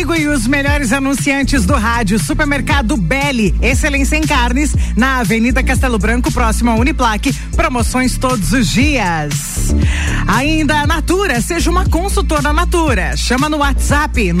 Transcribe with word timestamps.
e 0.00 0.28
os 0.28 0.46
melhores 0.46 0.94
anunciantes 0.94 1.66
do 1.66 1.74
rádio. 1.74 2.18
Supermercado 2.18 2.96
Belli, 2.96 3.54
excelência 3.60 4.16
em 4.16 4.22
carnes, 4.22 4.74
na 4.96 5.18
Avenida 5.18 5.62
Castelo 5.62 5.98
Branco, 5.98 6.32
próximo 6.32 6.70
à 6.70 6.74
Uniplaque. 6.74 7.34
Promoções 7.54 8.16
todos 8.16 8.50
os 8.52 8.70
dias. 8.70 9.74
Ainda 10.26 10.86
Natura, 10.86 11.42
seja 11.42 11.70
uma 11.70 11.86
consultora 11.86 12.50
Natura. 12.50 13.14
Chama 13.14 13.50
no 13.50 13.58
WhatsApp 13.58 14.32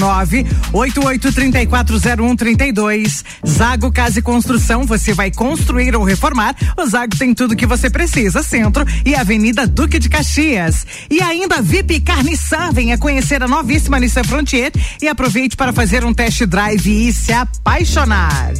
988340132. 0.72 3.22
Zago 3.46 3.92
Casa 3.92 4.20
e 4.20 4.22
Construção, 4.22 4.86
você 4.86 5.12
vai 5.12 5.30
construir 5.30 5.94
ou 5.94 6.02
reformar. 6.02 6.56
O 6.78 6.86
Zago 6.86 7.18
tem 7.18 7.34
tudo 7.34 7.54
que 7.54 7.66
você 7.66 7.90
precisa. 7.90 8.42
Centro 8.42 8.86
e 9.04 9.14
Avenida 9.14 9.66
Duque 9.66 9.98
de 9.98 10.08
Caxias. 10.08 10.86
E 11.10 11.20
ainda 11.20 11.60
VIP 11.60 12.00
Carne 12.00 12.34
Sá, 12.34 12.70
venha 12.70 12.96
conhecer 12.96 13.42
a 13.42 13.48
novíssima 13.48 14.00
Nissan 14.00 14.24
Frontier 14.24 14.72
e 15.02 15.06
aproveite 15.06 15.49
para 15.56 15.72
fazer 15.72 16.04
um 16.04 16.12
test 16.12 16.44
drive 16.46 17.08
e 17.08 17.12
se 17.12 17.32
apaixonar. 17.32 18.52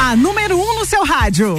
A 0.00 0.16
número 0.16 0.56
1 0.56 0.60
um 0.60 0.74
no 0.78 0.84
seu 0.84 1.04
rádio. 1.04 1.56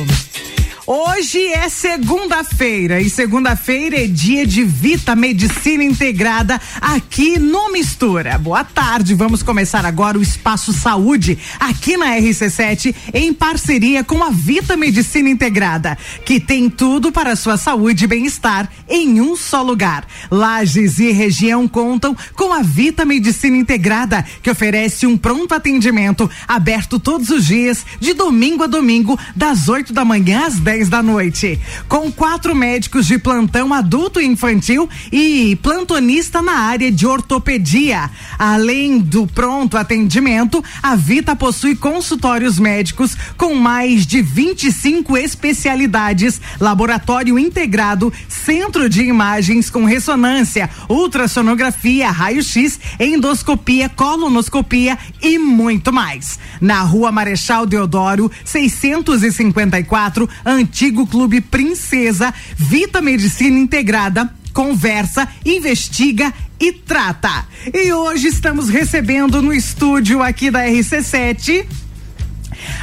Hoje 0.88 1.44
é 1.48 1.68
segunda-feira 1.68 3.02
e 3.02 3.10
segunda-feira 3.10 4.04
é 4.04 4.06
dia 4.06 4.46
de 4.46 4.64
Vita 4.64 5.16
Medicina 5.16 5.84
Integrada 5.84 6.62
aqui 6.80 7.40
no 7.40 7.72
Mistura. 7.72 8.38
Boa 8.38 8.64
tarde, 8.64 9.16
vamos 9.16 9.42
começar 9.42 9.84
agora 9.84 10.20
o 10.20 10.22
Espaço 10.22 10.72
Saúde 10.72 11.40
aqui 11.60 11.98
na 11.98 12.16
RC7 12.18 12.94
em 13.16 13.34
parceria 13.34 14.04
com 14.04 14.24
a 14.24 14.30
Vita 14.30 14.78
Medicina 14.78 15.28
Integrada, 15.28 15.98
que 16.24 16.40
tem 16.40 16.70
tudo 16.70 17.12
para 17.12 17.32
a 17.32 17.36
sua 17.36 17.58
saúde 17.58 18.04
e 18.04 18.08
bem-estar 18.08 18.70
em 18.88 19.20
um 19.20 19.36
só 19.36 19.64
lugar. 19.64 20.06
Lages 20.30 21.00
e 21.00 21.12
região 21.12 21.68
contam 21.68 22.16
com 22.36 22.54
a 22.54 22.62
Vita 22.62 23.04
Medicina 23.04 23.58
Integrada, 23.58 24.24
que 24.44 24.52
oferece 24.52 25.08
um 25.08 25.18
pronto 25.18 25.56
atendimento 25.56 26.30
aberto 26.48 27.00
todos 27.00 27.32
os 27.32 27.44
dias, 27.48 27.84
de 28.00 28.14
domingo 28.14 28.66
a 28.66 28.68
domingo, 28.68 29.18
das 29.36 29.68
8 29.68 29.92
da 29.92 30.06
manhã 30.06 30.46
às 30.46 30.60
10 30.60 30.75
10 30.76 30.90
da 30.90 31.02
noite. 31.02 31.58
Com 31.88 32.12
quatro 32.12 32.54
médicos 32.54 33.08
de 33.08 33.18
plantão 33.18 33.74
adulto 33.74 34.20
e 34.20 34.26
infantil 34.26 34.90
e 35.10 35.58
plantonista 35.62 36.42
na 36.42 36.52
área 36.52 36.92
de 36.92 37.08
ortopedia. 37.08 38.10
Além 38.38 39.00
do 39.00 39.26
pronto 39.26 39.78
atendimento, 39.78 40.62
a 40.84 40.96
Vita 40.98 41.34
possui 41.34 41.78
consultórios 41.78 42.60
médicos 42.60 43.16
com 43.38 43.56
mais 43.56 44.06
de 44.06 44.22
25 44.22 45.16
especialidades, 45.16 46.42
laboratório 46.60 47.40
integrado, 47.40 48.12
centro 48.28 48.90
de 48.90 49.04
imagens 49.04 49.70
com 49.70 49.86
ressonância, 49.86 50.70
ultrassonografia, 50.90 52.12
raio-x, 52.12 52.80
endoscopia, 53.00 53.88
colonoscopia 53.88 54.98
e 55.22 55.40
muito 55.40 55.94
mais. 55.94 56.38
Na 56.60 56.82
rua 56.82 57.14
Marechal 57.14 57.66
Deodoro, 57.66 58.30
654, 58.44 60.28
antigo 60.66 61.06
Clube 61.06 61.42
Princesa, 61.42 62.34
Vita 62.58 63.00
Medicina 63.00 63.60
Integrada, 63.60 64.34
conversa, 64.52 65.28
investiga 65.46 66.34
e 66.60 66.72
trata. 66.72 67.46
E 67.72 67.94
hoje 67.94 68.28
estamos 68.28 68.68
recebendo 68.68 69.44
no 69.44 69.54
estúdio 69.54 70.24
aqui 70.24 70.50
da 70.50 70.66
RC7 70.66 71.66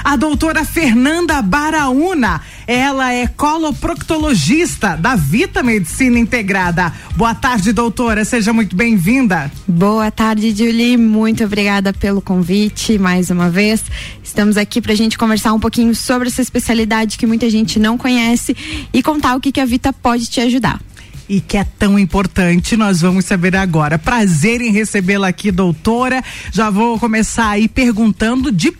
a 0.04 0.16
doutora 0.16 0.64
Fernanda 0.64 1.42
Baraúna. 1.42 2.40
Ela 2.66 3.12
é 3.12 3.26
coloproctologista 3.26 4.96
da 4.96 5.16
Vita 5.16 5.62
Medicina 5.62 6.18
Integrada. 6.18 6.92
Boa 7.16 7.34
tarde, 7.34 7.72
doutora. 7.72 8.24
Seja 8.24 8.52
muito 8.52 8.76
bem-vinda. 8.76 9.50
Boa 9.66 10.10
tarde, 10.10 10.54
Julie. 10.54 10.96
Muito 10.96 11.44
obrigada 11.44 11.92
pelo 11.92 12.20
convite 12.20 12.98
mais 12.98 13.30
uma 13.30 13.50
vez. 13.50 13.82
Estamos 14.22 14.56
aqui 14.56 14.80
para 14.80 14.92
a 14.92 14.96
gente 14.96 15.18
conversar 15.18 15.52
um 15.52 15.60
pouquinho 15.60 15.94
sobre 15.94 16.28
essa 16.28 16.42
especialidade 16.42 17.18
que 17.18 17.26
muita 17.26 17.50
gente 17.50 17.78
não 17.78 17.98
conhece 17.98 18.56
e 18.92 19.02
contar 19.02 19.36
o 19.36 19.40
que, 19.40 19.52
que 19.52 19.60
a 19.60 19.64
Vita 19.64 19.92
pode 19.92 20.26
te 20.26 20.40
ajudar 20.40 20.80
e 21.28 21.40
que 21.40 21.56
é 21.56 21.64
tão 21.64 21.98
importante, 21.98 22.76
nós 22.76 23.00
vamos 23.00 23.24
saber 23.24 23.56
agora. 23.56 23.98
Prazer 23.98 24.60
em 24.60 24.70
recebê-la 24.70 25.28
aqui, 25.28 25.50
doutora. 25.50 26.22
Já 26.52 26.68
vou 26.68 26.98
começar 26.98 27.48
aí 27.48 27.68
perguntando 27.68 28.52
de 28.52 28.70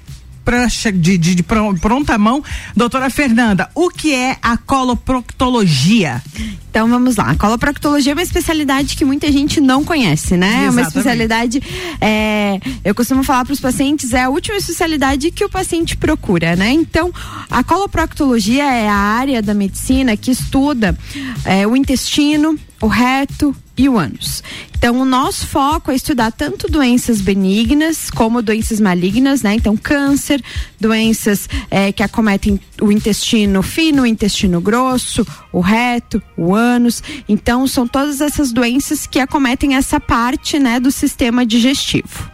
de, 0.95 1.19
de, 1.19 1.35
de 1.35 1.43
pronta 1.43 2.19
mão. 2.19 2.43
Doutora 2.77 3.11
Fernanda, 3.11 3.71
o 3.75 3.89
que 3.89 4.15
é 4.15 4.37
a 4.43 4.57
coloproctologia? 4.57 6.23
Então 6.71 6.89
vamos 6.89 7.17
lá. 7.17 7.31
A 7.31 7.37
coloproctologia 7.37 8.13
é 8.13 8.15
uma 8.15 8.23
especialidade 8.23 8.97
que 8.97 9.05
muita 9.05 9.31
gente 9.31 9.61
não 9.61 9.85
conhece, 9.85 10.37
né? 10.37 10.47
Exatamente. 10.47 10.67
É 10.67 10.71
uma 10.71 10.81
especialidade. 10.81 11.63
É, 12.01 12.61
eu 12.85 12.95
costumo 12.95 13.23
falar 13.23 13.45
para 13.45 13.53
os 13.53 13.61
pacientes, 13.61 14.13
é 14.13 14.23
a 14.23 14.31
última 14.31 14.57
especialidade 14.57 15.31
que 15.31 15.45
o 15.45 15.51
paciente 15.51 15.97
procura, 15.97 16.57
né? 16.57 16.73
Então, 16.73 17.13
a 17.51 17.63
coloproctologia 17.63 18.65
é 18.65 18.89
a 18.89 18.95
área 18.95 19.43
da 19.43 19.53
medicina 19.53 20.17
que 20.17 20.31
estuda 20.31 20.97
é, 21.45 21.67
o 21.67 21.77
intestino, 21.77 22.59
o 22.81 22.87
reto 22.87 23.55
e 23.77 23.89
o 23.89 23.99
ânus. 23.99 24.43
Então, 24.77 25.01
o 25.01 25.05
nosso 25.05 25.47
foco 25.47 25.91
é 25.91 25.95
estudar 25.95 26.33
tanto 26.33 26.71
doenças 26.71 27.21
benignas 27.21 28.11
como 28.11 28.43
doenças 28.43 28.81
malignas, 28.81 29.43
né? 29.43 29.55
Então, 29.55 29.77
câncer, 29.77 30.43
doenças 30.79 31.49
é, 31.71 31.93
que 31.93 32.03
acometem 32.03 32.61
o 32.81 32.91
intestino 32.91 33.63
fino, 33.63 34.03
o 34.03 34.07
intestino 34.07 34.61
grosso, 34.61 35.27
o 35.53 35.61
reto, 35.61 36.23
o 36.37 36.55
ânus. 36.55 37.03
Então, 37.29 37.67
são 37.67 37.87
todas 37.87 38.21
essas 38.21 38.53
doenças 38.53 39.07
que 39.07 39.21
acometem 39.21 39.77
essa 39.77 40.01
parte, 40.01 40.59
né, 40.59 40.81
do 40.81 40.91
sistema 40.91 41.47
digestivo 41.47 42.31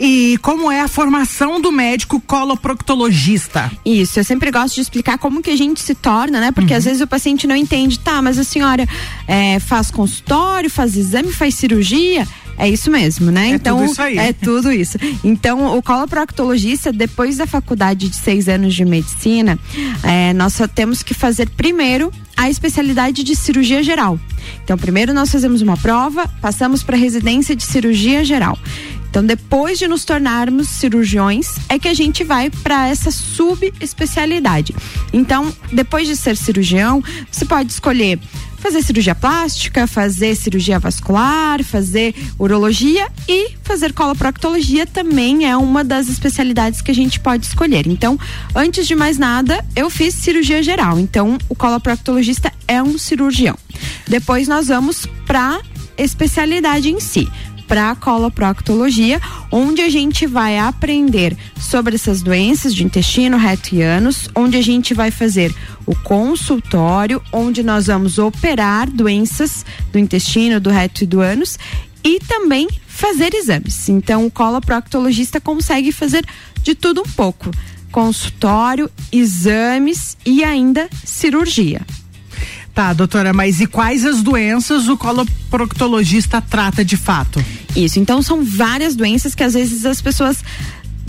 e 0.00 0.38
como 0.38 0.72
é 0.72 0.80
a 0.80 0.88
formação 0.88 1.60
do 1.60 1.70
médico 1.70 2.18
coloproctologista. 2.22 3.70
Isso, 3.84 4.18
eu 4.18 4.24
sempre 4.24 4.50
gosto 4.50 4.76
de 4.76 4.80
explicar 4.80 5.18
como 5.18 5.42
que 5.42 5.50
a 5.50 5.56
gente 5.56 5.78
se 5.82 5.94
torna, 5.94 6.40
né? 6.40 6.50
Porque 6.50 6.72
uhum. 6.72 6.78
às 6.78 6.84
vezes 6.86 7.02
o 7.02 7.06
paciente 7.06 7.46
não 7.46 7.54
entende, 7.54 7.98
tá, 7.98 8.22
mas 8.22 8.38
a 8.38 8.44
senhora 8.44 8.88
é, 9.28 9.60
faz 9.60 9.90
consultório, 9.90 10.70
faz 10.70 10.96
exame, 10.96 11.30
faz 11.30 11.54
cirurgia. 11.54 12.26
É 12.56 12.68
isso 12.68 12.90
mesmo, 12.90 13.30
né? 13.30 13.50
É 13.50 13.54
então, 13.54 13.78
tudo 13.78 13.92
isso 13.92 14.02
aí. 14.02 14.18
É 14.18 14.32
tudo 14.32 14.72
isso. 14.72 14.98
Então, 15.24 15.76
o 15.76 15.82
coloproctologista, 15.82 16.92
depois 16.92 17.36
da 17.36 17.46
faculdade 17.46 18.08
de 18.08 18.16
seis 18.16 18.48
anos 18.48 18.74
de 18.74 18.84
medicina, 18.84 19.58
é, 20.02 20.32
nós 20.34 20.54
só 20.54 20.66
temos 20.66 21.02
que 21.02 21.14
fazer 21.14 21.48
primeiro 21.50 22.10
a 22.36 22.48
especialidade 22.48 23.22
de 23.22 23.36
cirurgia 23.36 23.82
geral. 23.82 24.18
Então, 24.64 24.76
primeiro 24.76 25.12
nós 25.14 25.30
fazemos 25.30 25.62
uma 25.62 25.76
prova, 25.76 26.28
passamos 26.40 26.82
para 26.82 26.96
residência 26.96 27.54
de 27.56 27.62
cirurgia 27.62 28.24
geral. 28.24 28.58
Então, 29.10 29.24
depois 29.24 29.78
de 29.78 29.88
nos 29.88 30.04
tornarmos 30.04 30.68
cirurgiões, 30.68 31.56
é 31.68 31.78
que 31.78 31.88
a 31.88 31.94
gente 31.94 32.22
vai 32.22 32.48
para 32.48 32.88
essa 32.88 33.10
subespecialidade. 33.10 34.74
Então, 35.12 35.52
depois 35.72 36.06
de 36.06 36.16
ser 36.16 36.36
cirurgião, 36.36 37.02
você 37.30 37.44
pode 37.44 37.72
escolher 37.72 38.18
fazer 38.60 38.82
cirurgia 38.82 39.14
plástica, 39.14 39.86
fazer 39.86 40.36
cirurgia 40.36 40.78
vascular, 40.78 41.64
fazer 41.64 42.14
urologia 42.38 43.08
e 43.26 43.56
fazer 43.64 43.92
coloproctologia 43.92 44.86
também 44.86 45.46
é 45.48 45.56
uma 45.56 45.82
das 45.82 46.08
especialidades 46.08 46.82
que 46.82 46.90
a 46.90 46.94
gente 46.94 47.18
pode 47.18 47.46
escolher. 47.46 47.86
Então, 47.86 48.20
antes 48.54 48.86
de 48.86 48.94
mais 48.94 49.18
nada, 49.18 49.64
eu 49.74 49.88
fiz 49.88 50.14
cirurgia 50.14 50.62
geral. 50.62 51.00
Então, 51.00 51.38
o 51.48 51.54
coloproctologista 51.54 52.52
é 52.68 52.82
um 52.82 52.98
cirurgião. 52.98 53.56
Depois 54.06 54.46
nós 54.46 54.68
vamos 54.68 55.06
para 55.26 55.60
especialidade 55.96 56.90
em 56.90 57.00
si 57.00 57.28
para 57.70 57.92
a 57.92 57.94
coloproctologia, 57.94 59.20
onde 59.48 59.80
a 59.80 59.88
gente 59.88 60.26
vai 60.26 60.58
aprender 60.58 61.36
sobre 61.56 61.94
essas 61.94 62.20
doenças 62.20 62.74
de 62.74 62.82
intestino, 62.82 63.36
reto 63.36 63.76
e 63.76 63.80
ânus, 63.80 64.28
onde 64.34 64.56
a 64.56 64.60
gente 64.60 64.92
vai 64.92 65.12
fazer 65.12 65.54
o 65.86 65.94
consultório, 65.94 67.22
onde 67.32 67.62
nós 67.62 67.86
vamos 67.86 68.18
operar 68.18 68.90
doenças 68.90 69.64
do 69.92 70.00
intestino, 70.00 70.58
do 70.58 70.68
reto 70.68 71.04
e 71.04 71.06
do 71.06 71.20
ânus 71.20 71.60
e 72.02 72.18
também 72.18 72.66
fazer 72.88 73.32
exames. 73.34 73.88
Então, 73.88 74.26
o 74.26 74.30
coloproctologista 74.32 75.40
consegue 75.40 75.92
fazer 75.92 76.26
de 76.64 76.74
tudo 76.74 77.02
um 77.02 77.10
pouco: 77.12 77.52
consultório, 77.92 78.90
exames 79.12 80.16
e 80.26 80.42
ainda 80.42 80.90
cirurgia. 81.04 81.82
Tá, 82.74 82.92
doutora, 82.92 83.32
mas 83.32 83.60
e 83.60 83.66
quais 83.66 84.04
as 84.04 84.22
doenças 84.22 84.88
o 84.88 84.96
coloproctologista 84.96 86.40
trata 86.40 86.84
de 86.84 86.96
fato? 86.96 87.44
Isso, 87.74 87.98
então 87.98 88.22
são 88.22 88.44
várias 88.44 88.94
doenças 88.94 89.34
que 89.34 89.42
às 89.42 89.54
vezes 89.54 89.84
as 89.84 90.00
pessoas 90.00 90.42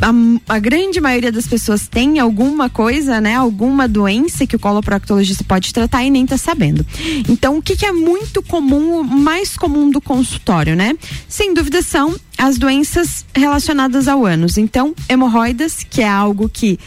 a, 0.02 0.56
a, 0.56 0.60
grande 0.60 1.00
maioria 1.00 1.32
das 1.32 1.46
pessoas 1.46 1.88
tem 1.88 2.20
alguma 2.20 2.70
coisa, 2.70 3.22
né? 3.22 3.36
Alguma 3.36 3.88
doença 3.88 4.48
que 4.48 4.56
o 4.56 4.60
coloproctologista 4.60 5.44
pode 5.44 5.72
tratar 5.72 6.04
e 6.04 6.10
nem 6.10 6.26
tá 6.26 6.38
sabendo. 6.38 6.86
Então, 7.30 7.58
o 7.58 7.62
que, 7.62 7.76
que 7.76 7.86
é 7.86 7.92
muito 7.92 8.42
comum, 8.42 9.00
o 9.00 9.04
mais 9.04 9.56
comum 9.56 9.92
do 9.92 10.02
consultório, 10.02 10.76
né? 10.76 10.98
Sem 11.28 11.54
dúvida 11.54 11.84
são 11.84 12.16
as 12.38 12.58
doenças 12.58 13.24
relacionadas 13.34 14.08
ao 14.08 14.26
ânus. 14.26 14.58
Então, 14.58 14.96
hemorroidas, 15.08 15.86
que 15.88 16.02
é 16.02 16.10
algo 16.10 16.50
que 16.50 16.80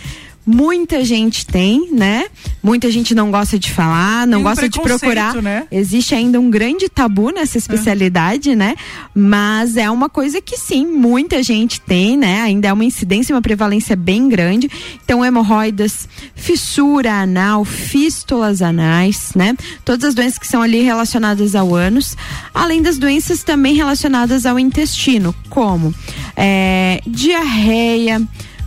muita 0.46 1.04
gente 1.04 1.46
tem, 1.46 1.90
né? 1.92 2.26
Muita 2.62 2.90
gente 2.90 3.14
não 3.14 3.30
gosta 3.30 3.58
de 3.58 3.70
falar, 3.70 4.26
não 4.26 4.38
tem 4.38 4.44
gosta 4.44 4.68
de 4.68 4.80
procurar. 4.80 5.34
Né? 5.42 5.66
Existe 5.70 6.14
ainda 6.14 6.38
um 6.40 6.50
grande 6.50 6.88
tabu 6.88 7.30
nessa 7.30 7.58
especialidade, 7.58 8.50
é. 8.50 8.56
né? 8.56 8.74
Mas 9.14 9.76
é 9.76 9.90
uma 9.90 10.08
coisa 10.08 10.40
que 10.40 10.56
sim, 10.56 10.86
muita 10.86 11.42
gente 11.42 11.80
tem, 11.80 12.16
né? 12.16 12.42
Ainda 12.42 12.68
é 12.68 12.72
uma 12.72 12.84
incidência, 12.84 13.34
uma 13.34 13.42
prevalência 13.42 13.96
bem 13.96 14.28
grande. 14.28 14.70
Então, 15.04 15.24
hemorroidas, 15.24 16.08
fissura 16.34 17.12
anal, 17.12 17.64
fístulas 17.64 18.60
anais, 18.60 19.32
né? 19.34 19.56
Todas 19.84 20.08
as 20.08 20.14
doenças 20.14 20.38
que 20.38 20.46
são 20.46 20.62
ali 20.62 20.82
relacionadas 20.82 21.54
ao 21.54 21.74
ânus, 21.74 22.16
além 22.54 22.82
das 22.82 22.98
doenças 22.98 23.42
também 23.42 23.74
relacionadas 23.74 24.44
ao 24.46 24.58
intestino, 24.58 25.34
como 25.48 25.94
é, 26.36 27.00
diarreia, 27.06 28.20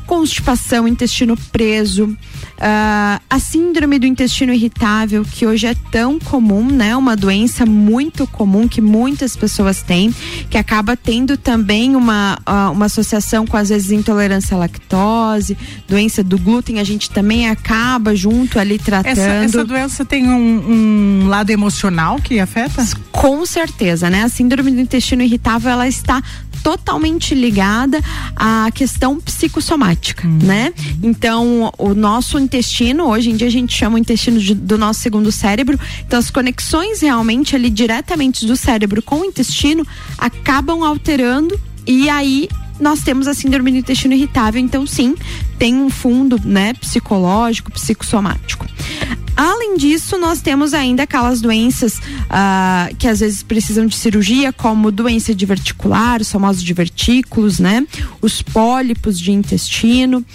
constipação, 0.08 0.88
intestino 0.88 1.38
preso, 1.52 2.18
Uh, 2.58 3.22
a 3.30 3.40
síndrome 3.40 4.00
do 4.00 4.08
intestino 4.08 4.52
irritável, 4.52 5.24
que 5.24 5.46
hoje 5.46 5.68
é 5.68 5.76
tão 5.92 6.18
comum, 6.18 6.64
né? 6.64 6.96
Uma 6.96 7.16
doença 7.16 7.68
muito 7.68 8.26
comum 8.26 8.68
que 8.68 8.82
muitas 8.82 9.36
pessoas 9.36 9.84
têm, 9.84 10.12
que 10.50 10.58
acaba 10.58 10.98
tendo 10.98 11.38
também 11.38 11.96
uma, 11.96 12.40
uh, 12.48 12.72
uma 12.72 12.86
associação 12.86 13.46
com, 13.46 13.56
às 13.56 13.70
vezes, 13.70 13.92
intolerância 13.92 14.56
à 14.56 14.60
lactose, 14.60 15.56
doença 15.88 16.24
do 16.24 16.40
glúten, 16.40 16.80
a 16.80 16.84
gente 16.84 17.12
também 17.12 17.48
acaba 17.48 18.16
junto 18.16 18.58
ali 18.60 18.80
tratando. 18.80 19.20
Essa, 19.20 19.30
essa 19.46 19.64
doença 19.66 20.04
tem 20.04 20.28
um, 20.28 21.22
um 21.24 21.28
lado 21.28 21.52
emocional 21.52 22.20
que 22.20 22.40
afeta? 22.40 22.84
Com 23.12 23.46
certeza, 23.46 24.10
né? 24.10 24.24
A 24.24 24.30
síndrome 24.30 24.72
do 24.72 24.82
intestino 24.82 25.22
irritável, 25.22 25.70
ela 25.70 25.88
está 25.88 26.24
totalmente 26.68 27.34
ligada 27.34 28.02
à 28.36 28.70
questão 28.74 29.22
psicossomática, 29.22 30.28
hum. 30.28 30.40
né? 30.44 30.74
Então, 31.02 31.72
o 31.78 31.94
nosso 31.94 32.38
intestino, 32.38 33.06
hoje 33.06 33.30
em 33.30 33.38
dia 33.38 33.48
a 33.48 33.52
gente 33.52 33.74
chama 33.74 33.96
o 33.96 33.98
intestino 33.98 34.38
de, 34.38 34.54
do 34.54 34.78
nosso 34.78 35.00
segundo 35.00 35.32
cérebro, 35.32 35.80
então 36.06 36.20
as 36.20 36.30
conexões 36.30 37.00
realmente 37.00 37.56
ali 37.56 37.70
diretamente 37.70 38.46
do 38.46 38.58
cérebro 38.58 39.02
com 39.02 39.22
o 39.22 39.24
intestino 39.24 39.88
acabam 40.18 40.84
alterando 40.84 41.58
e 41.86 42.10
aí 42.10 42.50
nós 42.82 43.00
temos 43.00 43.30
a 43.30 43.34
síndrome 43.34 43.72
do 43.72 43.78
intestino 43.78 44.14
irritável, 44.14 44.60
então 44.60 44.86
sim, 44.86 45.16
tem 45.58 45.74
um 45.74 45.90
fundo, 45.90 46.38
né, 46.44 46.74
psicológico, 46.74 47.72
psicossomático. 47.72 48.67
Além 49.38 49.78
disso, 49.78 50.18
nós 50.18 50.42
temos 50.42 50.74
ainda 50.74 51.04
aquelas 51.04 51.40
doenças 51.40 52.00
uh, 52.00 52.96
que 52.98 53.08
às 53.08 53.20
vezes 53.20 53.44
precisam 53.44 53.86
de 53.86 53.96
cirurgia, 53.96 54.52
como 54.52 54.92
doença 54.92 55.36
diverticular, 55.36 56.20
os 56.20 56.32
famosos 56.32 56.64
divertículos, 56.64 57.60
né? 57.60 57.86
Os 58.20 58.42
pólipos 58.42 59.20
de 59.20 59.32
intestino, 59.32 60.26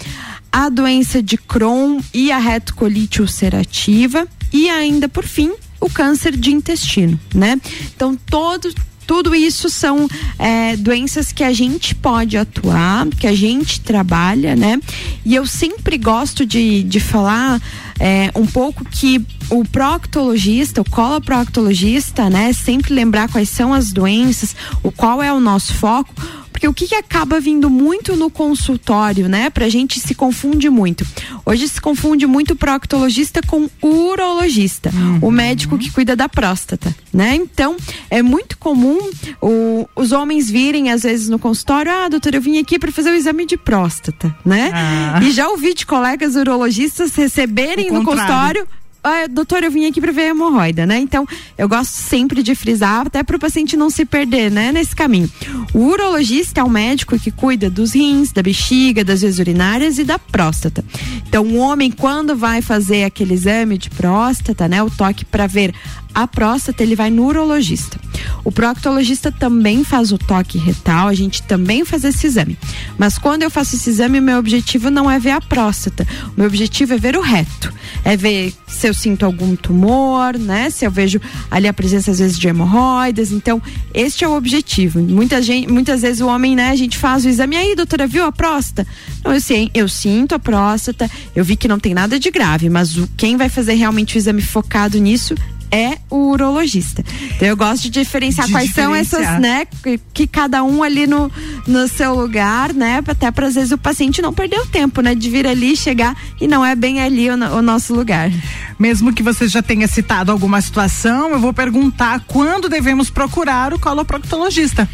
a 0.53 0.69
doença 0.69 1.21
de 1.21 1.37
Crohn 1.37 1.99
e 2.15 2.31
a 2.31 2.39
retocolite 2.39 3.21
ulcerativa 3.21 4.29
e 4.53 4.71
ainda 4.71 5.09
por 5.09 5.25
fim 5.25 5.53
o 5.81 5.91
câncer 5.91 6.37
de 6.37 6.53
intestino, 6.53 7.19
né? 7.35 7.61
Então 7.97 8.15
todos 8.15 8.73
tudo 9.05 9.35
isso 9.35 9.69
são 9.69 10.09
é, 10.39 10.77
doenças 10.77 11.33
que 11.33 11.43
a 11.43 11.53
gente 11.53 11.95
pode 11.95 12.37
atuar, 12.37 13.07
que 13.09 13.27
a 13.27 13.35
gente 13.35 13.81
trabalha, 13.81 14.55
né? 14.55 14.81
E 15.25 15.35
eu 15.35 15.45
sempre 15.45 15.99
gosto 15.99 16.47
de, 16.47 16.85
de 16.85 17.01
falar 17.01 17.61
é, 17.99 18.31
um 18.35 18.47
pouco 18.47 18.85
que 18.85 19.25
o 19.51 19.65
proctologista, 19.65 20.81
o 20.81 20.91
coloproctologista, 20.91 22.31
né, 22.31 22.53
sempre 22.53 22.95
lembrar 22.95 23.31
quais 23.31 23.49
são 23.49 23.75
as 23.75 23.93
doenças, 23.93 24.57
o 24.83 24.91
qual 24.91 25.23
é 25.23 25.33
o 25.33 25.41
nosso 25.41 25.75
foco, 25.75 26.15
porque 26.63 26.69
o 26.69 26.75
que, 26.75 26.87
que 26.87 26.95
acaba 26.95 27.41
vindo 27.41 27.69
muito 27.69 28.15
no 28.15 28.31
consultório, 28.31 29.29
né? 29.29 29.51
Pra 29.51 29.69
gente 29.69 29.99
se 29.99 30.15
confunde 30.15 30.71
muito. 30.71 31.05
Hoje 31.45 31.67
se 31.67 31.81
confunde 31.81 32.25
muito 32.25 32.53
o 32.53 32.57
proctologista 32.57 33.41
com 33.45 33.69
o 33.83 33.89
urologista, 34.11 34.91
uhum. 34.95 35.19
o 35.23 35.31
médico 35.33 35.77
que 35.77 35.91
cuida 35.91 36.15
da 36.15 36.29
próstata, 36.29 36.95
né? 37.13 37.35
Então, 37.35 37.77
é 38.09 38.23
muito 38.23 38.57
comum 38.59 39.11
o, 39.41 39.89
os 39.97 40.13
homens 40.13 40.49
virem 40.49 40.93
às 40.93 41.03
vezes 41.03 41.29
no 41.29 41.39
consultório, 41.39 41.91
ah, 41.91 42.09
doutora, 42.09 42.37
eu 42.37 42.41
vim 42.41 42.59
aqui 42.59 42.79
para 42.79 42.93
fazer 42.93 43.11
o 43.11 43.17
exame 43.17 43.45
de 43.45 43.57
próstata, 43.57 44.33
né? 44.45 44.71
Ah. 44.73 45.21
E 45.21 45.33
já 45.33 45.49
ouvi 45.49 45.75
de 45.75 45.85
colegas 45.85 46.37
urologistas 46.37 47.13
receberem 47.17 47.91
no 47.91 48.05
consultório 48.05 48.69
ah, 49.05 49.27
doutor, 49.29 49.65
eu 49.65 49.71
vim 49.71 49.87
aqui 49.87 50.01
para 50.01 50.13
ver 50.13 50.23
a 50.23 50.29
hemorroida, 50.29 50.87
né? 50.87 50.99
Então, 50.99 51.27
eu 51.59 51.69
gosto 51.69 51.91
sempre 51.91 52.41
de 52.41 52.55
frisar, 52.55 53.07
até 53.07 53.23
para 53.25 53.37
o 53.37 53.39
paciente 53.39 53.77
não 53.77 53.91
se 53.91 54.05
perder, 54.05 54.49
né? 54.49 54.71
Nesse 54.71 54.95
caminho. 54.95 55.29
O 55.75 55.81
urologista 55.87 56.61
é 56.61 56.65
o 56.65 56.71
médico 56.71 57.19
que 57.19 57.33
cuida 57.33 57.69
dos 57.69 57.95
rins, 57.95 58.31
da 58.31 58.43
bexiga, 58.43 59.05
das 59.05 59.23
vias 59.23 59.41
urinárias 59.41 59.99
e 59.99 60.05
da 60.05 60.21
próstata. 60.21 60.85
Então, 61.27 61.45
o 61.45 61.57
homem, 61.57 61.91
quando 61.91 62.37
vai 62.37 62.63
fazer 62.63 63.03
aquele 63.03 63.35
exame 63.35 63.77
de 63.77 63.91
próstata, 63.91 64.69
né? 64.69 64.81
O 64.83 64.91
toque 64.91 65.25
para 65.25 65.49
ver 65.49 65.75
a 66.15 66.27
próstata, 66.27 66.83
ele 66.83 66.97
vai 66.97 67.11
no 67.11 67.25
urologista. 67.25 67.99
O 68.45 68.51
proctologista 68.51 69.31
também 69.31 69.85
faz 69.85 70.13
o 70.13 70.19
toque 70.19 70.59
retal, 70.59 71.09
a 71.09 71.15
gente 71.15 71.43
também 71.43 71.85
faz 71.85 72.05
esse 72.05 72.27
exame. 72.27 72.59
Mas 72.99 73.19
quando 73.19 73.43
eu 73.43 73.51
faço 73.51 73.77
esse 73.77 73.91
exame, 73.91 74.21
meu 74.21 74.39
objetivo 74.39 74.91
não 74.91 75.11
é 75.11 75.19
ver 75.19 75.31
a 75.31 75.41
próstata. 75.41 76.07
O 76.29 76.33
meu 76.41 76.47
objetivo 76.47 76.95
é 76.95 76.99
ver 76.99 77.17
o 77.17 77.21
reto. 77.21 77.73
É 78.05 78.17
ver 78.17 78.53
se 78.67 78.89
eu 78.89 78.95
sinto 78.95 79.25
algum 79.25 79.55
tumor, 79.55 80.37
né? 80.39 80.71
Se 80.71 80.85
eu 80.85 80.91
vejo 80.91 81.21
ali 81.51 81.69
a 81.69 81.73
presença 81.73 82.11
às 82.11 82.19
vezes 82.19 82.39
de 82.39 82.49
hemorroidas. 82.49 83.31
Então, 83.31 83.63
este 83.95 84.25
é 84.25 84.29
o 84.29 84.37
objetivo. 84.37 85.01
Muita 85.01 85.41
gente, 85.41 85.71
muitas 85.71 86.03
vezes 86.03 86.21
o 86.21 86.27
homem, 86.27 86.57
né, 86.57 86.71
a 86.71 86.77
gente 86.77 86.99
faz 86.99 87.25
o 87.25 87.29
exame 87.29 87.57
aí, 87.57 87.77
doutora, 87.77 88.07
viu 88.07 88.25
a 88.25 88.33
próstata? 88.33 88.87
Não, 89.25 89.33
eu 89.33 89.41
sei, 89.41 89.71
eu 89.73 89.89
sinto 89.89 90.35
a 90.35 90.39
próstata, 90.39 91.11
eu 91.35 91.45
vi 91.45 91.55
que 91.57 91.69
não 91.69 91.79
tem 91.79 91.95
nada 91.95 92.19
de 92.19 92.31
grave, 92.31 92.69
mas 92.69 92.97
o, 92.97 93.09
quem 93.17 93.37
vai 93.37 93.49
fazer 93.49 93.75
realmente 93.75 94.17
o 94.17 94.19
exame 94.19 94.43
focado 94.43 94.99
nisso 94.99 95.35
é 95.73 95.97
o 96.11 96.31
urologista. 96.31 97.03
Então 97.35 97.49
eu 97.49 97.57
gosto 97.57 97.85
de 97.85 97.91
diferenciar 97.91 98.47
de 98.47 98.53
quais 98.53 98.69
diferenciar. 98.69 99.07
são 99.07 99.21
essas, 99.21 99.41
né, 99.41 99.65
que, 99.83 99.99
que, 100.13 100.27
cada 100.27 100.63
um 100.63 100.83
ali 100.83 101.07
no, 101.07 101.33
no 101.67 101.89
seu 101.89 102.15
lugar, 102.15 102.75
né, 102.75 103.03
até 103.07 103.31
para 103.31 103.47
às 103.47 103.55
vezes 103.55 103.73
o 103.73 103.79
paciente 103.79 104.21
não 104.21 104.35
perder 104.35 104.61
o 104.61 104.67
tempo, 104.67 105.01
né, 105.01 105.15
de 105.15 105.31
vir 105.31 105.47
ali, 105.47 105.75
chegar 105.75 106.15
e 106.39 106.47
não 106.47 106.65
é 106.65 106.77
bem 106.77 107.01
ali 107.01 107.31
o, 107.31 107.35
o 107.35 107.63
nosso 107.63 107.95
lugar. 107.95 108.31
Mesmo 108.79 109.13
que 109.13 109.23
você 109.23 109.49
já 109.49 109.63
tenha 109.63 109.89
citado 109.89 110.31
alguma 110.31 110.61
situação, 110.61 111.31
eu 111.31 111.41
vou 111.41 111.55
perguntar 111.55 112.21
quando 112.27 112.69
devemos 112.69 113.09
procurar 113.09 113.73
o 113.73 113.79
coloproctologista. 113.79 114.89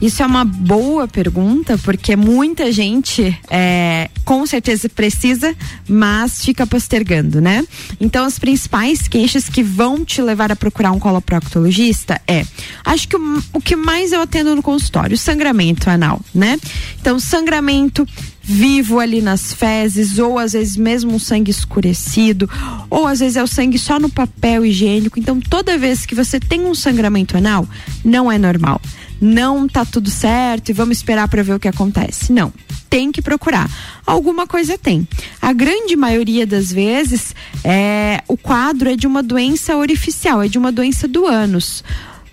Isso 0.00 0.22
é 0.22 0.26
uma 0.26 0.44
boa 0.44 1.06
pergunta, 1.06 1.78
porque 1.78 2.16
muita 2.16 2.72
gente 2.72 3.38
é, 3.48 4.10
com 4.24 4.44
certeza 4.46 4.88
precisa, 4.88 5.54
mas 5.88 6.44
fica 6.44 6.66
postergando, 6.66 7.40
né? 7.40 7.64
Então, 8.00 8.24
as 8.24 8.38
principais 8.38 9.06
queixas 9.06 9.48
que 9.48 9.62
vão 9.62 10.04
te 10.04 10.20
levar 10.20 10.50
a 10.50 10.56
procurar 10.56 10.90
um 10.92 10.98
coloproctologista 10.98 12.20
é, 12.26 12.44
acho 12.84 13.08
que 13.08 13.16
o, 13.16 13.42
o 13.52 13.60
que 13.60 13.76
mais 13.76 14.12
eu 14.12 14.20
atendo 14.20 14.56
no 14.56 14.62
consultório, 14.62 15.16
sangramento 15.16 15.88
anal, 15.88 16.20
né? 16.34 16.58
Então, 17.00 17.20
sangramento 17.20 18.06
vivo 18.42 18.98
ali 18.98 19.22
nas 19.22 19.52
fezes, 19.52 20.18
ou 20.18 20.38
às 20.38 20.52
vezes 20.52 20.76
mesmo 20.76 21.14
um 21.14 21.18
sangue 21.18 21.50
escurecido, 21.50 22.50
ou 22.90 23.06
às 23.06 23.20
vezes 23.20 23.36
é 23.36 23.42
o 23.42 23.46
sangue 23.46 23.78
só 23.78 24.00
no 24.00 24.08
papel 24.08 24.66
higiênico. 24.66 25.18
Então, 25.18 25.40
toda 25.40 25.78
vez 25.78 26.04
que 26.04 26.14
você 26.14 26.40
tem 26.40 26.62
um 26.62 26.74
sangramento 26.74 27.36
anal, 27.36 27.68
não 28.04 28.30
é 28.30 28.38
normal 28.38 28.80
não 29.22 29.68
tá 29.68 29.84
tudo 29.84 30.10
certo 30.10 30.70
e 30.70 30.72
vamos 30.72 30.96
esperar 30.96 31.28
para 31.28 31.44
ver 31.44 31.54
o 31.54 31.60
que 31.60 31.68
acontece. 31.68 32.32
Não, 32.32 32.52
tem 32.90 33.12
que 33.12 33.22
procurar. 33.22 33.70
Alguma 34.04 34.48
coisa 34.48 34.76
tem. 34.76 35.06
A 35.40 35.52
grande 35.52 35.94
maioria 35.94 36.44
das 36.44 36.72
vezes 36.72 37.32
é 37.62 38.20
o 38.26 38.36
quadro 38.36 38.90
é 38.90 38.96
de 38.96 39.06
uma 39.06 39.22
doença 39.22 39.76
orificial, 39.76 40.42
é 40.42 40.48
de 40.48 40.58
uma 40.58 40.72
doença 40.72 41.06
do 41.06 41.24
ânus. 41.24 41.84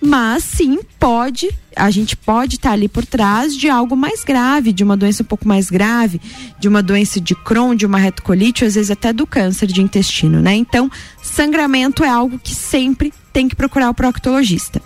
Mas 0.02 0.46
sim, 0.46 0.80
pode, 0.98 1.50
a 1.76 1.92
gente 1.92 2.16
pode 2.16 2.56
estar 2.56 2.70
tá 2.70 2.74
ali 2.74 2.88
por 2.88 3.06
trás 3.06 3.56
de 3.56 3.70
algo 3.70 3.96
mais 3.96 4.24
grave, 4.24 4.72
de 4.72 4.84
uma 4.84 4.96
doença 4.96 5.24
um 5.24 5.26
pouco 5.26 5.48
mais 5.48 5.70
grave, 5.70 6.22
de 6.58 6.68
uma 6.68 6.82
doença 6.82 7.20
de 7.20 7.36
Crohn, 7.36 7.76
de 7.76 7.86
uma 7.86 8.00
retocolite, 8.00 8.64
às 8.64 8.76
vezes 8.76 8.90
até 8.90 9.12
do 9.12 9.28
câncer 9.28 9.68
de 9.68 9.82
intestino, 9.82 10.42
né? 10.42 10.56
Então, 10.56 10.90
sangramento 11.22 12.04
é 12.04 12.10
algo 12.10 12.40
que 12.40 12.56
sempre 12.56 13.14
tem 13.34 13.50
que 13.50 13.56
procurar 13.56 13.90
o 13.90 13.94
proctologista. 13.94 14.82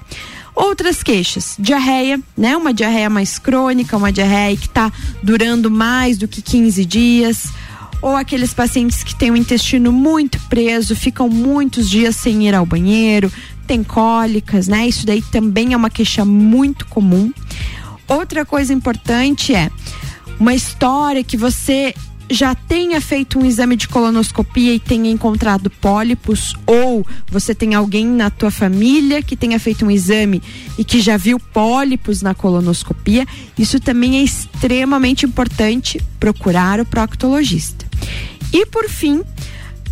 Outras 0.55 1.01
queixas, 1.01 1.55
diarreia, 1.57 2.19
né? 2.37 2.55
Uma 2.55 2.73
diarreia 2.73 3.09
mais 3.09 3.39
crônica, 3.39 3.97
uma 3.97 4.11
diarreia 4.11 4.55
que 4.55 4.67
está 4.67 4.91
durando 5.21 5.69
mais 5.71 6.17
do 6.17 6.27
que 6.27 6.41
15 6.41 6.85
dias. 6.85 7.47
Ou 8.01 8.15
aqueles 8.15 8.53
pacientes 8.53 9.03
que 9.03 9.15
têm 9.15 9.31
o 9.31 9.35
intestino 9.35 9.91
muito 9.91 10.39
preso, 10.49 10.95
ficam 10.95 11.29
muitos 11.29 11.89
dias 11.89 12.15
sem 12.17 12.47
ir 12.47 12.53
ao 12.53 12.65
banheiro, 12.65 13.31
tem 13.65 13.83
cólicas, 13.83 14.67
né? 14.67 14.87
Isso 14.87 15.05
daí 15.05 15.21
também 15.21 15.73
é 15.73 15.77
uma 15.77 15.89
queixa 15.89 16.25
muito 16.25 16.85
comum. 16.87 17.31
Outra 18.07 18.45
coisa 18.45 18.73
importante 18.73 19.55
é 19.55 19.71
uma 20.39 20.53
história 20.53 21.23
que 21.23 21.37
você 21.37 21.95
já 22.29 22.55
tenha 22.55 22.99
feito 23.01 23.37
um 23.39 23.45
exame 23.45 23.75
de 23.75 23.87
colonoscopia 23.87 24.73
e 24.73 24.79
tenha 24.79 25.09
encontrado 25.09 25.69
pólipos 25.69 26.55
ou 26.65 27.05
você 27.27 27.53
tem 27.53 27.75
alguém 27.75 28.05
na 28.05 28.29
tua 28.29 28.49
família 28.49 29.21
que 29.21 29.35
tenha 29.35 29.59
feito 29.59 29.85
um 29.85 29.91
exame 29.91 30.41
e 30.77 30.83
que 30.83 31.01
já 31.01 31.17
viu 31.17 31.39
pólipos 31.39 32.21
na 32.21 32.33
colonoscopia, 32.33 33.25
isso 33.57 33.79
também 33.79 34.17
é 34.19 34.23
extremamente 34.23 35.25
importante 35.25 36.01
procurar 36.19 36.79
o 36.79 36.85
proctologista. 36.85 37.85
E 38.51 38.65
por 38.65 38.89
fim, 38.89 39.23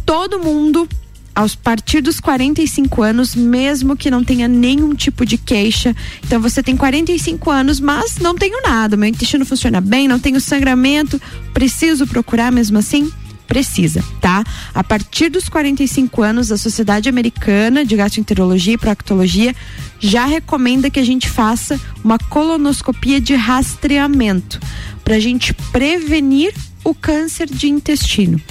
todo 0.05 0.39
mundo 0.39 0.87
aos 1.33 1.55
partir 1.55 2.01
dos 2.01 2.19
45 2.19 3.01
anos, 3.01 3.35
mesmo 3.35 3.95
que 3.95 4.11
não 4.11 4.23
tenha 4.23 4.47
nenhum 4.47 4.93
tipo 4.93 5.25
de 5.25 5.37
queixa. 5.37 5.95
Então 6.23 6.41
você 6.41 6.61
tem 6.61 6.75
45 6.75 7.49
anos, 7.49 7.79
mas 7.79 8.17
não 8.17 8.35
tenho 8.35 8.61
nada, 8.61 8.97
meu 8.97 9.09
intestino 9.09 9.45
funciona 9.45 9.81
bem, 9.81 10.07
não 10.07 10.19
tenho 10.19 10.39
sangramento, 10.41 11.21
preciso 11.53 12.05
procurar 12.05 12.51
mesmo 12.51 12.77
assim? 12.77 13.11
Precisa, 13.47 14.01
tá? 14.21 14.45
A 14.73 14.81
partir 14.81 15.29
dos 15.29 15.49
45 15.49 16.21
anos, 16.21 16.53
a 16.53 16.57
Sociedade 16.57 17.09
Americana 17.09 17.83
de 17.83 17.97
Gastroenterologia 17.97 18.75
e 18.75 18.77
Proctologia 18.77 19.53
já 19.99 20.25
recomenda 20.25 20.89
que 20.89 20.99
a 20.99 21.05
gente 21.05 21.29
faça 21.29 21.79
uma 22.01 22.17
colonoscopia 22.17 23.19
de 23.19 23.35
rastreamento 23.35 24.57
para 25.03 25.15
a 25.15 25.19
gente 25.19 25.53
prevenir 25.53 26.53
o 26.83 26.93
câncer 26.93 27.47
de 27.47 27.67
intestino. 27.67 28.41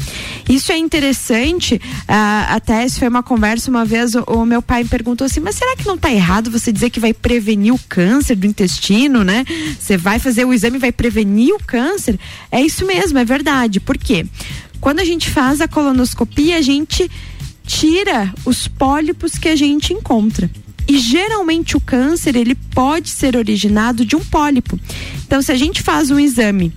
Isso 0.48 0.72
é 0.72 0.78
interessante, 0.78 1.80
ah, 2.06 2.54
até 2.54 2.84
isso 2.84 2.98
foi 2.98 3.08
uma 3.08 3.22
conversa 3.22 3.70
uma 3.70 3.84
vez, 3.84 4.14
o, 4.14 4.22
o, 4.26 4.46
meu 4.46 4.62
pai 4.62 4.84
perguntou 4.84 5.24
assim, 5.24 5.40
mas 5.40 5.56
será 5.56 5.76
que 5.76 5.86
não 5.86 5.94
está 5.94 6.10
errado 6.12 6.50
você 6.50 6.72
dizer 6.72 6.90
que 6.90 7.00
vai 7.00 7.12
prevenir 7.12 7.74
o 7.74 7.80
câncer 7.88 8.36
do 8.36 8.46
intestino, 8.46 9.24
né? 9.24 9.44
Você 9.78 9.96
vai 9.96 10.18
fazer 10.18 10.44
o 10.44 10.52
exame 10.52 10.76
e 10.76 10.80
vai 10.80 10.92
prevenir 10.92 11.54
o 11.54 11.58
câncer? 11.58 12.18
É 12.50 12.60
isso 12.60 12.86
mesmo, 12.86 13.18
é 13.18 13.24
verdade. 13.24 13.80
Por 13.80 13.98
quê? 13.98 14.26
Quando 14.80 15.00
a 15.00 15.04
gente 15.04 15.28
faz 15.28 15.60
a 15.60 15.68
colonoscopia, 15.68 16.56
a 16.56 16.62
gente 16.62 17.10
tira 17.66 18.32
os 18.44 18.66
pólipos 18.66 19.32
que 19.32 19.48
a 19.48 19.56
gente 19.56 19.92
encontra. 19.92 20.50
E 20.88 20.98
geralmente 20.98 21.76
o 21.76 21.80
câncer 21.80 22.34
ele 22.34 22.54
pode 22.54 23.10
ser 23.10 23.36
originado 23.36 24.04
de 24.04 24.16
um 24.16 24.24
pólipo. 24.24 24.78
Então, 25.24 25.40
se 25.40 25.52
a 25.52 25.56
gente 25.56 25.82
faz 25.82 26.10
um 26.10 26.18
exame 26.18 26.72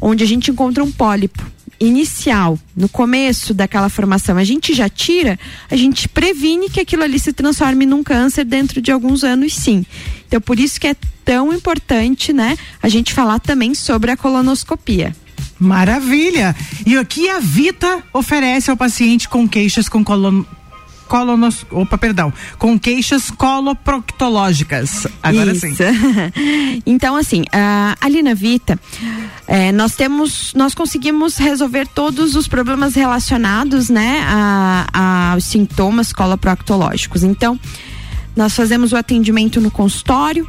onde 0.00 0.24
a 0.24 0.26
gente 0.26 0.50
encontra 0.50 0.82
um 0.82 0.90
pólipo 0.90 1.44
inicial, 1.80 2.58
no 2.76 2.88
começo 2.88 3.54
daquela 3.54 3.88
formação, 3.88 4.36
a 4.36 4.44
gente 4.44 4.74
já 4.74 4.88
tira, 4.88 5.38
a 5.70 5.76
gente 5.76 6.08
previne 6.08 6.68
que 6.68 6.80
aquilo 6.80 7.04
ali 7.04 7.18
se 7.18 7.32
transforme 7.32 7.86
num 7.86 8.02
câncer 8.02 8.44
dentro 8.44 8.80
de 8.80 8.90
alguns 8.90 9.22
anos, 9.22 9.54
sim. 9.54 9.86
Então, 10.26 10.40
por 10.40 10.58
isso 10.58 10.80
que 10.80 10.88
é 10.88 10.96
tão 11.24 11.52
importante, 11.52 12.32
né, 12.32 12.56
a 12.82 12.88
gente 12.88 13.12
falar 13.12 13.38
também 13.38 13.74
sobre 13.74 14.10
a 14.10 14.16
colonoscopia. 14.16 15.14
Maravilha! 15.58 16.54
E 16.86 16.96
aqui 16.96 17.28
a 17.28 17.40
Vita 17.40 18.02
oferece 18.12 18.70
ao 18.70 18.76
paciente 18.76 19.28
com 19.28 19.48
queixas 19.48 19.88
com 19.88 20.04
colon, 20.04 20.44
colonos, 21.08 21.66
opa, 21.70 21.98
perdão, 21.98 22.32
com 22.58 22.78
queixas 22.78 23.30
coloproctológicas. 23.30 25.06
Agora 25.22 25.52
Isso. 25.52 25.66
sim. 25.66 25.74
então, 26.86 27.16
assim, 27.16 27.40
uh, 27.42 27.96
ali 28.00 28.22
na 28.22 28.34
Vita, 28.34 28.78
é, 29.46 29.72
nós 29.72 29.96
temos, 29.96 30.52
nós 30.54 30.74
conseguimos 30.74 31.36
resolver 31.38 31.88
todos 31.88 32.34
os 32.34 32.46
problemas 32.46 32.94
relacionados, 32.94 33.88
né, 33.88 34.20
a, 34.26 35.32
aos 35.32 35.44
sintomas 35.44 36.12
coloproctológicos. 36.12 37.24
Então, 37.24 37.58
nós 38.36 38.54
fazemos 38.54 38.92
o 38.92 38.96
atendimento 38.96 39.60
no 39.60 39.70
consultório, 39.70 40.48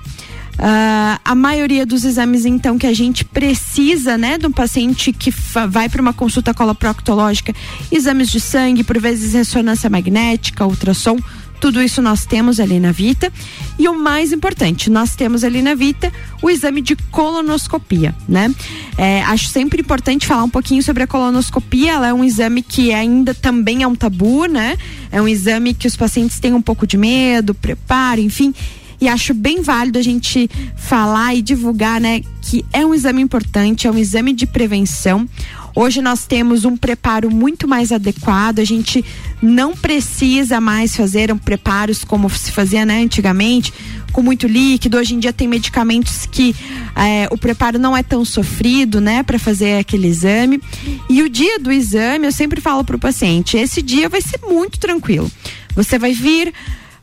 Uh, 0.59 1.15
a 1.23 1.35
maioria 1.35 1.85
dos 1.85 2.03
exames, 2.03 2.45
então, 2.45 2.77
que 2.77 2.85
a 2.85 2.93
gente 2.93 3.23
precisa, 3.23 4.17
né, 4.17 4.37
um 4.43 4.51
paciente 4.51 5.13
que 5.13 5.31
vai 5.69 5.87
para 5.87 6.01
uma 6.01 6.11
consulta 6.11 6.53
coloproctológica, 6.53 7.55
exames 7.89 8.29
de 8.29 8.41
sangue, 8.41 8.83
por 8.83 8.99
vezes 8.99 9.33
ressonância 9.33 9.89
magnética, 9.89 10.65
ultrassom, 10.65 11.17
tudo 11.61 11.81
isso 11.81 12.01
nós 12.01 12.25
temos 12.25 12.59
ali 12.59 12.79
na 12.79 12.91
Vita. 12.91 13.31
E 13.77 13.87
o 13.87 13.97
mais 13.97 14.31
importante, 14.31 14.89
nós 14.89 15.15
temos 15.15 15.43
ali 15.43 15.61
na 15.61 15.75
Vita 15.75 16.11
o 16.41 16.49
exame 16.49 16.81
de 16.81 16.95
colonoscopia, 16.95 18.15
né? 18.27 18.53
É, 18.97 19.21
acho 19.23 19.47
sempre 19.47 19.81
importante 19.81 20.25
falar 20.25 20.43
um 20.43 20.49
pouquinho 20.49 20.81
sobre 20.81 21.03
a 21.03 21.07
colonoscopia. 21.07 21.93
Ela 21.93 22.07
é 22.07 22.13
um 22.13 22.23
exame 22.23 22.61
que 22.61 22.93
ainda 22.93 23.33
também 23.33 23.83
é 23.83 23.87
um 23.87 23.95
tabu, 23.95 24.45
né? 24.45 24.77
É 25.11 25.21
um 25.21 25.27
exame 25.27 25.73
que 25.73 25.87
os 25.87 25.97
pacientes 25.97 26.39
têm 26.39 26.53
um 26.53 26.61
pouco 26.61 26.87
de 26.87 26.97
medo, 26.97 27.53
preparo, 27.53 28.21
enfim 28.21 28.53
e 29.01 29.07
acho 29.07 29.33
bem 29.33 29.61
válido 29.61 29.97
a 29.97 30.01
gente 30.01 30.49
falar 30.75 31.35
e 31.35 31.41
divulgar, 31.41 32.01
né, 32.01 32.21
que 32.41 32.65
é 32.73 32.85
um 32.85 32.93
exame 32.93 33.21
importante, 33.21 33.87
é 33.87 33.91
um 33.91 33.97
exame 33.97 34.33
de 34.33 34.45
prevenção. 34.45 35.27
Hoje 35.75 36.01
nós 36.01 36.25
temos 36.25 36.65
um 36.65 36.75
preparo 36.75 37.31
muito 37.31 37.67
mais 37.67 37.91
adequado, 37.91 38.59
a 38.59 38.65
gente 38.65 39.05
não 39.41 39.75
precisa 39.75 40.59
mais 40.59 40.95
fazer 40.95 41.31
um 41.31 41.37
preparos 41.37 42.03
como 42.03 42.29
se 42.29 42.51
fazia 42.51 42.85
né, 42.85 43.01
antigamente, 43.01 43.71
com 44.11 44.21
muito 44.21 44.47
líquido. 44.47 44.97
Hoje 44.97 45.15
em 45.15 45.19
dia 45.19 45.31
tem 45.31 45.47
medicamentos 45.47 46.25
que 46.25 46.55
é, 46.95 47.27
o 47.31 47.37
preparo 47.37 47.79
não 47.79 47.95
é 47.95 48.03
tão 48.03 48.25
sofrido, 48.25 48.99
né, 48.99 49.23
para 49.23 49.39
fazer 49.39 49.77
aquele 49.77 50.07
exame. 50.07 50.61
E 51.09 51.21
o 51.21 51.29
dia 51.29 51.59
do 51.59 51.71
exame, 51.71 52.25
eu 52.25 52.31
sempre 52.31 52.59
falo 52.59 52.83
para 52.83 52.95
o 52.95 52.99
paciente: 52.99 53.55
esse 53.55 53.81
dia 53.81 54.09
vai 54.09 54.21
ser 54.21 54.39
muito 54.45 54.79
tranquilo. 54.79 55.31
Você 55.75 55.97
vai 55.97 56.11
vir, 56.13 56.53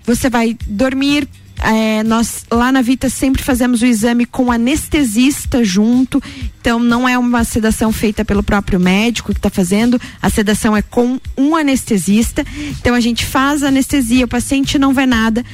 você 0.05 0.29
vai 0.29 0.57
dormir 0.67 1.29
é, 1.63 2.03
nós 2.03 2.45
lá 2.51 2.71
na 2.71 2.83
Vita 2.83 3.09
sempre 3.09 3.43
fazemos 3.43 3.83
o 3.83 3.87
exame 3.87 4.27
com 4.27 4.53
anestesista 4.53 5.65
junto, 5.65 6.23
então 6.61 6.79
não 6.79 7.09
é 7.09 7.19
uma 7.19 7.45
sedação 7.45 7.93
feita 7.93 8.25
pelo 8.25 8.43
próprio 8.43 8.79
médico 8.79 9.33
que 9.33 9.39
está 9.39 9.51
fazendo, 9.51 10.01
a 10.21 10.29
sedação 10.29 10.77
é 10.77 10.83
com 10.83 11.19
um 11.37 11.57
anestesista. 11.57 12.45
Então 12.81 12.95
a 12.95 13.01
gente 13.01 13.25
faz 13.25 13.63
a 13.63 13.69
anestesia, 13.69 14.25
o 14.25 14.29
paciente 14.29 14.79
não 14.79 14.93
vê 14.93 15.07
nada, 15.07 15.45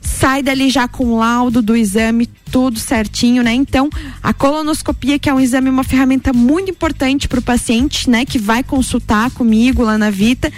sai 0.00 0.42
dali 0.42 0.70
já 0.70 0.88
com 0.88 1.04
o 1.06 1.18
laudo 1.18 1.60
do 1.60 1.76
exame, 1.76 2.28
tudo 2.50 2.78
certinho, 2.78 3.42
né? 3.42 3.52
Então 3.52 3.90
a 4.22 4.32
colonoscopia, 4.32 5.18
que 5.18 5.28
é 5.28 5.34
um 5.34 5.40
exame, 5.40 5.68
uma 5.68 5.84
ferramenta 5.84 6.32
muito 6.32 6.70
importante 6.70 7.28
para 7.28 7.40
o 7.40 7.42
paciente, 7.42 8.08
né, 8.08 8.24
que 8.24 8.38
vai 8.38 8.62
consultar 8.62 9.30
comigo 9.30 9.82
lá 9.82 9.98
na 9.98 10.10
Vita 10.10 10.52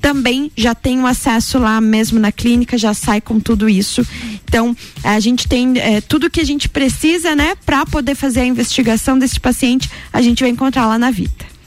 também 0.00 0.50
já 0.56 0.74
tem 0.74 1.00
o 1.00 1.06
acesso 1.06 1.58
lá 1.58 1.80
mesmo 1.80 2.18
na 2.18 2.32
clínica, 2.32 2.78
já 2.78 2.94
sai 2.94 3.20
com 3.20 3.38
tudo 3.40 3.68
isso. 3.68 4.06
Então, 4.44 4.76
a 5.02 5.20
gente 5.20 5.48
tem 5.48 5.78
é, 5.78 6.00
tudo 6.00 6.30
que 6.30 6.40
a 6.40 6.44
gente 6.44 6.68
precisa, 6.68 7.34
né, 7.34 7.54
para 7.66 7.84
poder 7.84 8.14
fazer 8.14 8.40
a 8.40 8.46
investigação 8.46 9.18
desse 9.18 9.38
paciente, 9.38 9.90
a 10.12 10.22
gente 10.22 10.42
vai 10.42 10.50
encontrar 10.50 10.86
lá 10.86 10.98
na 10.98 11.10
Vita. 11.10 11.57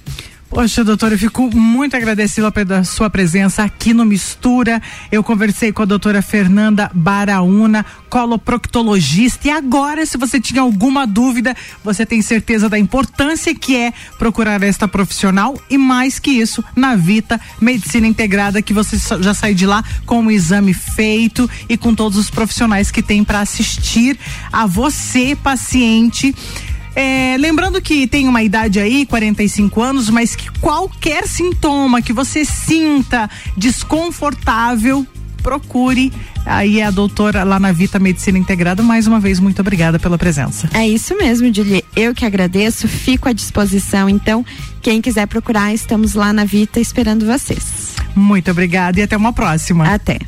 Poxa, 0.52 0.84
doutora, 0.84 1.14
eu 1.14 1.18
fico 1.18 1.50
muito 1.56 1.96
agradecida 1.96 2.52
pela 2.52 2.84
sua 2.84 3.10
presença 3.10 3.64
aqui 3.64 3.94
no 3.94 4.04
Mistura. 4.04 4.82
Eu 5.10 5.24
conversei 5.24 5.72
com 5.72 5.82
a 5.82 5.86
doutora 5.86 6.22
Fernanda 6.22 6.92
Baraúna, 6.94 7.86
coloproctologista. 8.10 9.48
E 9.48 9.50
agora, 9.50 10.06
se 10.06 10.18
você 10.18 10.42
tinha 10.42 10.62
alguma 10.62 11.08
dúvida, 11.08 11.56
você 11.82 12.06
tem 12.06 12.22
certeza 12.22 12.68
da 12.68 12.78
importância 12.78 13.56
que 13.56 13.78
é 13.78 13.94
procurar 14.20 14.62
esta 14.62 14.90
profissional 14.90 15.58
e 15.70 15.78
mais 15.78 16.20
que 16.20 16.32
isso, 16.32 16.62
na 16.76 16.98
Vita 16.98 17.40
Medicina 17.62 18.06
Integrada, 18.06 18.62
que 18.62 18.74
você 18.74 18.98
já 19.22 19.34
sai 19.34 19.54
de 19.54 19.66
lá 19.66 19.82
com 20.06 20.26
o 20.26 20.30
exame 20.30 20.74
feito 20.74 21.50
e 21.70 21.78
com 21.78 21.96
todos 21.96 22.18
os 22.18 22.30
profissionais 22.30 22.92
que 22.92 23.02
tem 23.02 23.24
para 23.24 23.40
assistir 23.40 24.20
a 24.52 24.66
você, 24.66 25.34
paciente. 25.34 26.36
É, 26.96 27.38
lembrando 27.40 27.82
que 27.82 28.06
tem 28.06 28.28
uma 28.28 28.44
idade 28.44 28.80
aí, 28.80 29.06
45 29.06 29.82
anos, 29.82 30.10
mas 30.10 30.36
que 30.36 30.50
qualquer 30.60 31.28
sintoma 31.28 32.02
que 32.02 32.12
você 32.12 32.44
sinta 32.44 33.30
desconfortável, 33.56 35.06
procure 35.42 36.12
aí 36.46 36.82
a 36.82 36.92
doutora 36.92 37.44
lá 37.44 37.60
na 37.60 37.72
Vita 37.72 38.00
Medicina 38.00 38.38
Integrada. 38.38 38.82
Mais 38.82 39.08
uma 39.08 39.20
vez, 39.20 39.40
muito 39.40 39.60
obrigada 39.60 40.00
pela 40.00 40.18
presença. 40.18 40.70
É 40.74 40.88
isso 40.88 41.18
mesmo, 41.18 41.54
Julie. 41.54 41.84
Eu 41.96 42.14
que 42.14 42.26
agradeço, 42.26 42.88
fico 42.88 43.28
à 43.28 43.34
disposição. 43.34 44.10
Então, 44.10 44.46
quem 44.82 45.02
quiser 45.02 45.28
procurar, 45.28 45.74
estamos 45.74 46.14
lá 46.14 46.32
na 46.32 46.46
Vita 46.46 46.80
esperando 46.80 47.26
vocês. 47.26 47.96
Muito 48.16 48.52
obrigada 48.52 49.00
e 49.00 49.04
até 49.04 49.16
uma 49.18 49.34
próxima. 49.34 49.86
Até. 49.86 50.20